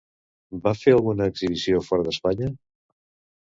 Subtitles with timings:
[0.63, 2.51] Va fer alguna exhibició fora d'Espanya?